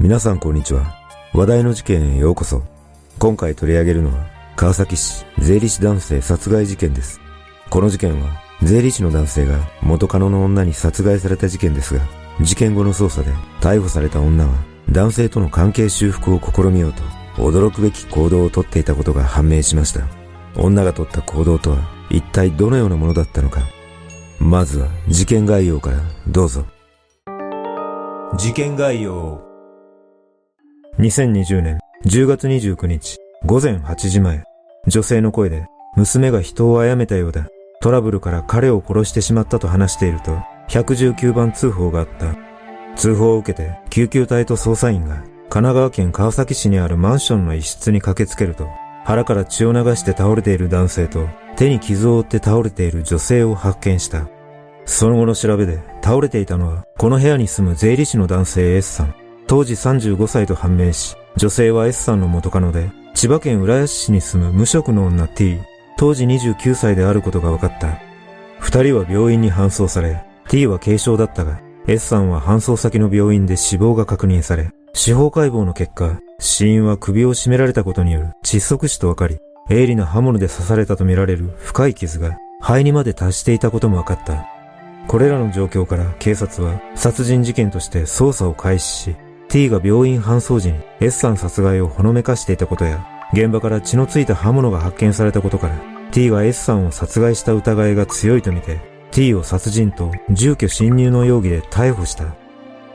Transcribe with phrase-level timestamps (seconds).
[0.00, 0.94] 皆さんこんにちは。
[1.34, 2.62] 話題の事件へようこそ。
[3.18, 7.20] 今回取り上げるのは、川崎市税理士男性殺害事件です。
[7.68, 12.00] この事件は、税理士の男性が元カノの女に殺害された事件ですが、
[12.40, 14.54] 事件後の捜査で逮捕された女は、
[14.88, 17.02] 男性との関係修復を試みようと、
[17.42, 20.02] 驚くべき行動をとっていたことが判明しました。
[20.54, 23.62] 女が取った行動とは、一体どのようなものだったのか。
[24.38, 26.64] まずは、事件概要からどうぞ。
[28.36, 29.47] 事件概要
[30.98, 34.42] 2020年10月29日午前8時前、
[34.88, 37.46] 女性の声で娘が人を殺めたようだ。
[37.80, 40.36] トラブルから彼を殺してしまったと話していると
[40.70, 42.34] 119番通報があった。
[42.96, 48.66] 通報を受けて救急隊と捜査員が神奈川県川崎市にあるマンションの一室に駆けつけると
[49.04, 54.28] 腹から血を流して倒れている男性と手に傷を負って倒れている女性を発見した。
[54.84, 59.27] その後の調べで倒れていたのはこの部屋に住む税理士の男性 S さん。
[59.48, 65.58] 当時35歳と判明し、女性は S さんの元カノで、千葉県浦安市に住む無職の女 T、
[65.96, 67.98] 当時29歳であることが分かった。
[68.58, 79.38] 二人は病院に搬送され、T は軽傷だったが、S さんは搬送先の病院で死亡が確認され、司法解剖の結果、死因は首を絞められたことによる窒息死と分かり、
[79.70, 84.46] 鋭利な刃物で刺されたとみられる深い傷が肺にまで達していたことも分かった。
[85.06, 89.16] これらの状況から警察は殺人事件として捜査を開始し、
[89.48, 102.26] T が病院搬送時に S さん殺害をほのめかしていたことや、現場から血のついた刃物が発見されたことから、T が S さんを殺害した疑いが強いとみて、T を殺人と住居侵入の容疑で逮捕した。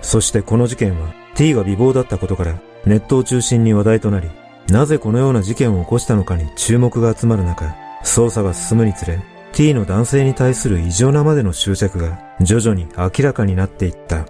[0.01, 4.29] そしてこの事件は T が美貌だったことからネットを中心に話題となり、
[4.69, 9.19] なぜこのような事件を起こしたのかに注目が集まる中、捜査が進むにつれ、
[9.53, 14.25] T の男性に対する異常なまでの執着が徐々に明らかになっていった。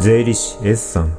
[0.00, 1.18] 税理士 S さん。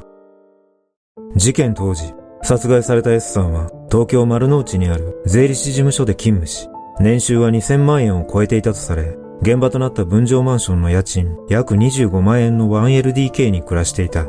[1.36, 6.66] 事件当時、殺害された S さんは東京丸の内にある税理士事務所で勤務し、
[6.98, 14.26] 年収は2000万円を超えていたとされ、現場となった分譲マンションの家賃約25万円の 1LDK に暮らしていた。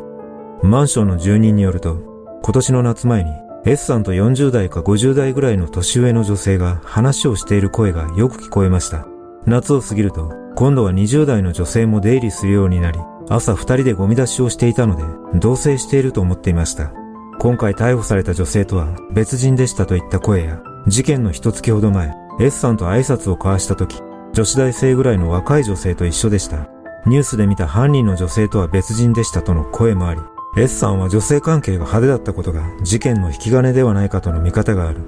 [0.61, 1.95] マンションの住人によると、
[2.43, 3.31] 今年の夏前に
[3.65, 9.07] S さんと40代か50代ぐらいの年上の女性が話をしている声がよく聞こえました。
[9.45, 15.03] 夏を過ぎると、今度は20代の女性も出入りするようになり、朝二人でゴミ出しをしていたので、
[15.39, 16.91] 同棲していると思っていました。
[17.39, 24.01] 今回逮捕された女性とは別人でしたといった声や、事件の一月ほど前、S さんと挨拶を交わした時、
[24.33, 26.69] 女子大生ぐらいの若い女性と一緒でした。
[27.05, 30.21] ニュースで見た犯人の女性とは別人でしたとの声もあり、
[30.55, 35.01] S さんは女性関係が派手だったことが事件の引き金ではないかとの見方がある。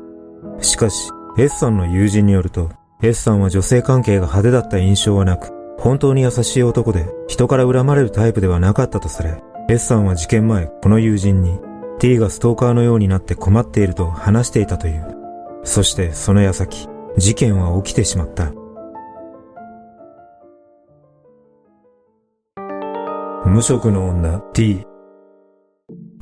[0.61, 2.69] しかし、S さんの友人によると、
[3.01, 5.51] S さんは女性関係が派手だった印象はなく、
[5.83, 11.59] 本当に優しい男で人から恨まれるタイプではなかったとされ、S さんは事件前、この友人に
[11.99, 15.05] T がストーカーのようになって困っていると話していたという。
[15.65, 16.87] そしてその矢先、
[17.17, 18.53] 事件は起きてしまった。
[23.45, 24.87] 無職の女 T。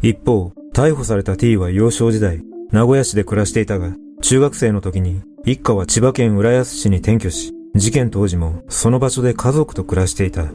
[0.01, 2.41] 一方、逮捕された T は幼少時代、
[2.71, 10.45] 名古屋市で暮らしていたが、中学生の時に一家は千葉県浦安市に転居し、事件当時もその場所で家族と暮らしていた。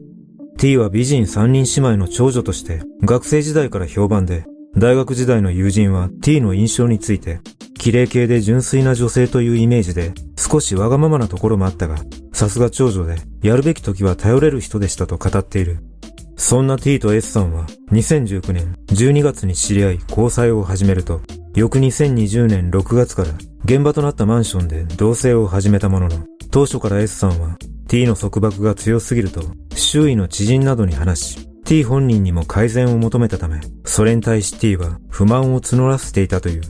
[0.59, 4.45] T は美人3人姉妹の長女として学生時代から評判で、
[4.77, 7.41] 大学時代の友人は T の印象について、
[7.79, 11.97] 綺麗系で純粋な女性というイメージで、少しわがままなところもあったが、
[12.33, 15.79] さすが長女で、やるべき時は頼れる人でしたと語っている。
[16.37, 21.23] そんな T と S さんは、2019年12月に知り合い交際を始めると、
[21.55, 23.31] 翌2020年6月から
[23.65, 26.27] 現場となったマンションで同棲を始めたものの、
[26.57, 29.43] 当初から S さんは T の束縛が強すぎると
[29.75, 36.63] 周囲の知人などに話し、T 本人にも改善を求めたため、それに対し T は不満を募らせていたという。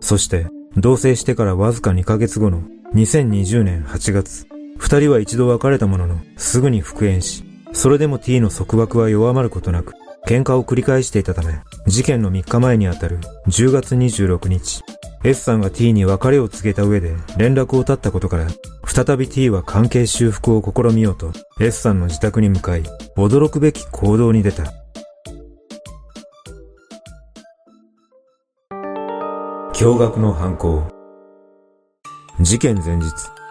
[0.00, 2.60] そして、同棲してからわずか2ヶ月後の
[2.94, 4.46] 2020年8月、
[4.76, 7.42] 二人は一度別れたものの、すぐに復縁し、
[7.72, 9.94] それでも T の束縛は弱まることなく、
[10.28, 13.18] 喧嘩を繰り返していたため、事件の3日前にあたる
[13.48, 14.82] 10月26日、
[15.24, 18.48] S さんが T に別れを告げた上で連絡を絶ったことから、
[18.84, 22.82] 再び T は関係修復を試みようと S さんの自宅に向かい、
[23.16, 24.64] 驚くべき行動に出た。
[29.74, 30.86] 驚愕の犯行。
[32.40, 33.04] 事件前日、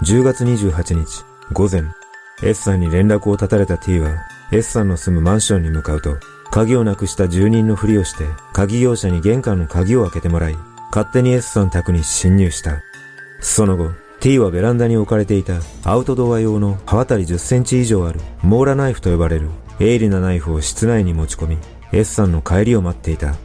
[0.04, 1.84] 10月28日、午前、
[2.44, 4.12] S さんに連絡を絶たれた T は、
[4.52, 6.18] S さんの住むマンションに向かうと、
[6.50, 10.58] 鍵をなくした住人のふりをして、鍵業者に玄関の鍵を開けてもらい、
[10.94, 12.84] 勝手に S さん宅に侵入した。
[13.40, 19.50] その後、T はベランダに置かれていたアウトドア用の刃渡り10センチ以上あるモーラナイフと呼ばれる
[19.80, 21.58] 鋭利なナイフを室内に持ち込み、
[21.94, 23.36] S さんの帰りを待っていた。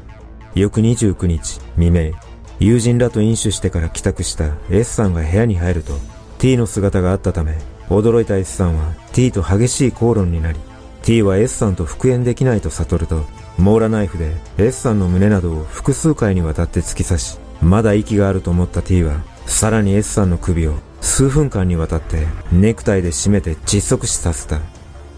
[0.55, 2.13] 翌29日未明、
[2.59, 5.95] 友人らと飲酒してから帰宅した S さんが部屋に入ると、
[6.39, 7.57] T の姿があったため、
[7.89, 10.59] 驚いた S さんは T と激しい口論になり、
[11.03, 13.25] T は S さんと復縁できないと悟ると、
[13.59, 24.61] モーラナイフで S さんの胸などを複数回にわたって突き刺し、まだ息があると思った T は、さらに S さんの首を数分間にわたってネクタイで締めて窒息死させた。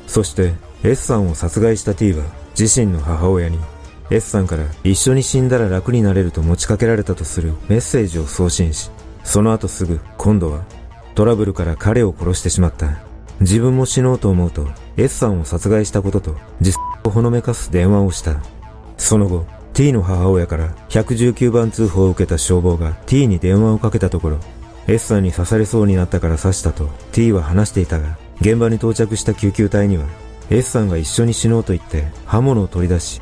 [0.07, 2.25] そして S さんを殺害した T は
[2.59, 3.59] 自身の母親に
[4.11, 8.91] S さんから一緒に死んだら楽になれると持ちかけられたとするメッセージを送信し、
[9.25, 10.63] その後すぐ今度は
[11.15, 13.01] トラブルから彼を殺してしまった。
[13.41, 14.67] 自分も死のうと思うと
[14.99, 16.75] S さんを殺害したことと実
[17.05, 18.43] をほのめかす電話をした。
[18.97, 24.39] その後、T の母親から119番通報を受けた消防が T に電話をかけたところ、
[24.89, 30.05] S さんに刺されそうになったから刺したと T は話していたが、現場に到着した救急隊には、
[30.51, 33.21] S さんが一緒に死のうと言って刃物を取り出し、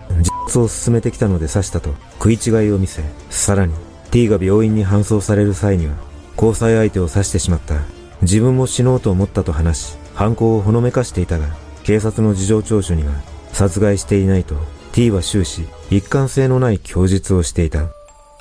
[0.55, 3.75] 実を進めてきたので刺したと食い違いを見せ、さらに
[4.11, 5.93] T が病院に搬送される際には、
[6.37, 7.75] 交際相手を刺してしまった。
[8.23, 13.15] 自分も死のうと思ったと話し、犯行をほのめかしていたが、警察の事情聴取には
[13.53, 14.57] 殺害していないと
[14.91, 17.85] T は終始一貫性のない供述をしていた。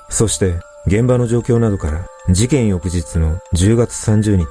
[0.10, 0.56] そして
[0.88, 4.48] 現場の状況などから事件翌日の10月30日、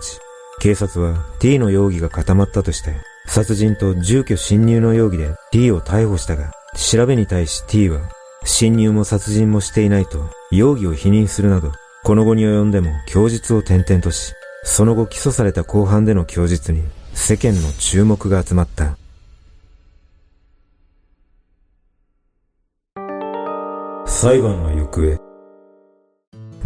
[0.60, 2.94] 警察は T の容疑が固まったとして
[3.26, 8.00] 殺人と住居侵入の容疑で T を逮捕したが、調べに対し T は
[8.44, 11.72] 侵入も殺人もしていないと容疑を否認するなど、
[12.04, 18.98] この後に及んでも供述を転々とし、その後起訴された後半での供述に世間の注目が集まった。
[24.06, 25.18] 裁判の行方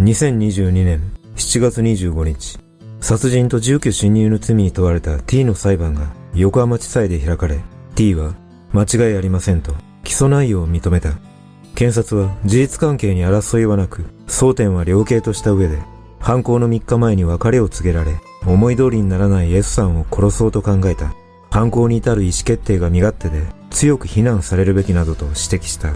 [0.00, 1.00] 2022年
[1.36, 2.58] 7月25日
[3.00, 7.60] 殺人と住居侵入の罪に問われた T の裁判が横浜地裁で開かれ
[7.94, 8.34] T は
[8.72, 9.72] 間違いありませんと
[10.04, 11.14] 起訴内容を認めた
[11.74, 15.78] 検察は事実関係に争いはなく争点は量刑とした上で
[16.20, 21.14] 犯行の3日前に別れを告げられ思い通りにならない S さんを殺そうと考えた
[21.50, 25.94] 犯行に至る意思決定が身勝手で強く非難されるべきなどと指摘した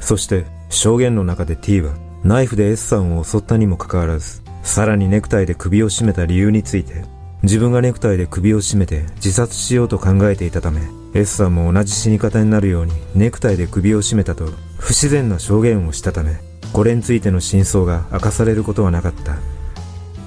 [0.00, 1.94] そして証言の中で T は
[2.24, 7.04] ナイフで S さんを襲ったにもかかわらず、さらにネクタイで首を絞めた理由について、
[7.42, 10.80] 自分がネクタイで首を絞めて自殺しようと考えていたため、
[11.14, 14.46] S さんも同じ死に方になるようにネクタイで首を絞めたと
[14.78, 16.38] 不自然な証言をしたため、
[16.72, 19.36] これについての真相が明かされることはなかった。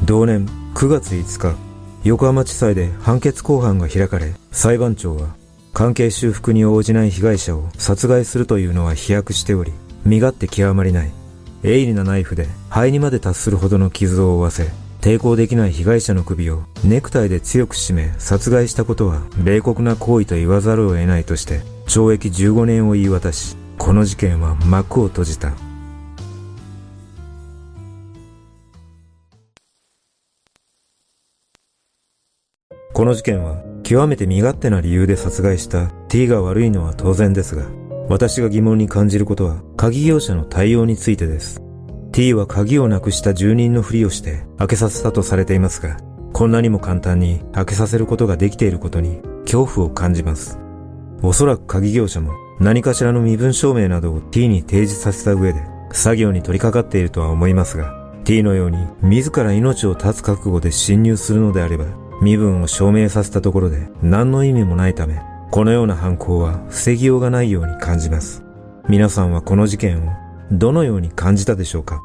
[0.05, 1.55] 同年9月5日、
[2.03, 5.35] 横浜地裁で判決公判が開かれ、裁判長は
[5.73, 9.71] 関係修復に応じない被害者を殺害するというのは飛躍しており、
[10.05, 11.11] 身勝手極まりない。
[11.61, 14.69] 鋭利なナイフで肺にまで達するほどの傷を負わせ、
[15.01, 25.53] 抵抗できない被害者の首をネクタイで強く締め殺害したことは冷酷な行為と言わざるを得ないとして懲役15年を言い渡し、この事件は幕を閉じた。
[33.01, 37.65] この事件は極めて身勝手な理由で殺害した T が悪いのは当然ですが、
[38.07, 41.59] 私が疑問に感じることは、鍵業者の対応についてです。
[42.11, 45.97] T は鍵をなくした住人のふりをして開けさせたとされていますが、
[46.31, 50.59] こんなにも簡単に開けさせることができていることに恐怖を感じます。
[51.23, 61.85] おそらく鍵業者も何かしらの身分証明などを T に提示させた上で作業に取り掛かっているとは思いますが、T のように自ら命を絶つ覚悟で侵入するのであれば、
[62.21, 68.43] 身分を証明させたところで何の意味もないため、このような犯行は防ぎようがないように感じます。
[68.87, 70.11] 皆さんはこの事件を
[70.51, 72.01] どのように感じたでしょうか？